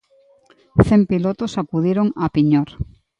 [0.87, 2.69] Cen pilotos acudiron a Piñor.